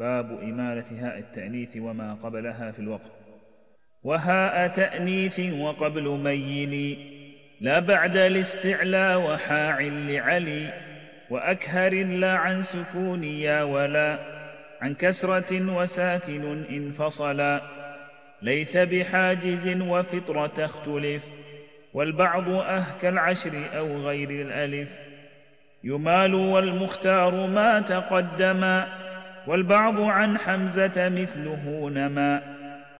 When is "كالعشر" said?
23.02-23.52